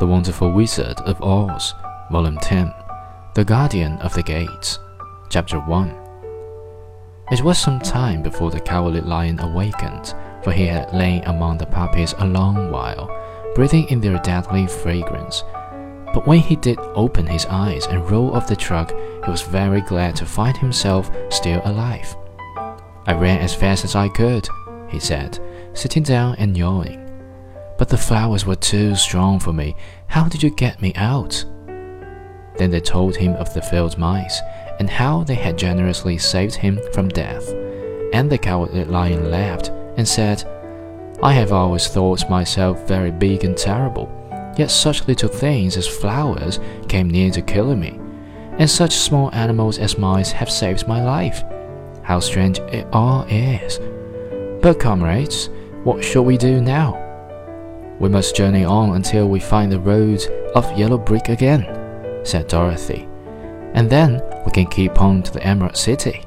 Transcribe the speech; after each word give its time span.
The 0.00 0.06
Wonderful 0.06 0.50
Wizard 0.52 0.98
of 1.02 1.20
Oz, 1.22 1.74
Volume 2.10 2.38
10, 2.38 2.72
The 3.34 3.44
Guardian 3.44 3.98
of 3.98 4.14
the 4.14 4.22
Gates, 4.22 4.78
Chapter 5.28 5.58
1. 5.60 5.94
It 7.30 7.42
was 7.42 7.58
some 7.58 7.80
time 7.80 8.22
before 8.22 8.50
the 8.50 8.60
Cowardly 8.60 9.02
Lion 9.02 9.38
awakened, 9.40 10.14
for 10.42 10.52
he 10.52 10.64
had 10.64 10.94
lain 10.94 11.22
among 11.26 11.58
the 11.58 11.66
puppies 11.66 12.14
a 12.16 12.26
long 12.26 12.70
while, 12.70 13.14
breathing 13.54 13.90
in 13.90 14.00
their 14.00 14.16
deadly 14.20 14.66
fragrance. 14.66 15.44
But 16.14 16.26
when 16.26 16.38
he 16.38 16.56
did 16.56 16.78
open 16.94 17.26
his 17.26 17.44
eyes 17.50 17.84
and 17.84 18.10
roll 18.10 18.34
off 18.34 18.48
the 18.48 18.56
truck, 18.56 18.92
he 18.92 19.30
was 19.30 19.42
very 19.42 19.82
glad 19.82 20.16
to 20.16 20.24
find 20.24 20.56
himself 20.56 21.10
still 21.28 21.60
alive. 21.66 22.16
I 23.06 23.12
ran 23.12 23.40
as 23.40 23.54
fast 23.54 23.84
as 23.84 23.94
I 23.94 24.08
could, 24.08 24.48
he 24.88 24.98
said, 24.98 25.38
sitting 25.74 26.04
down 26.04 26.36
and 26.36 26.56
yawning. 26.56 27.09
But 27.80 27.88
the 27.88 27.96
flowers 27.96 28.44
were 28.44 28.56
too 28.56 28.94
strong 28.94 29.40
for 29.40 29.54
me. 29.54 29.74
How 30.06 30.28
did 30.28 30.42
you 30.42 30.50
get 30.50 30.82
me 30.82 30.92
out? 30.96 31.42
Then 32.58 32.70
they 32.70 32.78
told 32.78 33.16
him 33.16 33.32
of 33.36 33.54
the 33.54 33.62
field 33.62 33.96
mice, 33.96 34.38
and 34.78 34.90
how 34.90 35.24
they 35.24 35.34
had 35.34 35.56
generously 35.56 36.18
saved 36.18 36.56
him 36.56 36.78
from 36.92 37.08
death. 37.08 37.48
And 38.12 38.28
the 38.28 38.36
cowardly 38.36 38.84
lion 38.84 39.30
laughed 39.30 39.70
and 39.96 40.06
said, 40.06 40.44
I 41.22 41.32
have 41.32 41.54
always 41.54 41.88
thought 41.88 42.28
myself 42.28 42.86
very 42.86 43.10
big 43.10 43.44
and 43.44 43.56
terrible, 43.56 44.12
yet 44.58 44.70
such 44.70 45.08
little 45.08 45.30
things 45.30 45.78
as 45.78 45.88
flowers 45.88 46.60
came 46.86 47.08
near 47.08 47.30
to 47.30 47.40
killing 47.40 47.80
me, 47.80 47.98
and 48.58 48.68
such 48.68 48.92
small 48.92 49.34
animals 49.34 49.78
as 49.78 49.96
mice 49.96 50.32
have 50.32 50.50
saved 50.50 50.86
my 50.86 51.02
life. 51.02 51.42
How 52.02 52.20
strange 52.20 52.58
it 52.58 52.86
all 52.92 53.22
is! 53.30 53.80
But, 54.60 54.78
comrades, 54.78 55.48
what 55.82 56.04
shall 56.04 56.26
we 56.26 56.36
do 56.36 56.60
now? 56.60 57.06
We 58.00 58.08
must 58.08 58.34
journey 58.34 58.64
on 58.64 58.96
until 58.96 59.28
we 59.28 59.40
find 59.40 59.70
the 59.70 59.78
road 59.78 60.24
of 60.54 60.76
yellow 60.76 60.98
brick 60.98 61.28
again, 61.28 61.64
said 62.24 62.48
Dorothy. 62.48 63.06
And 63.74 63.88
then 63.88 64.22
we 64.44 64.52
can 64.52 64.66
keep 64.66 65.00
on 65.00 65.22
to 65.22 65.32
the 65.32 65.46
Emerald 65.46 65.76
City. 65.76 66.24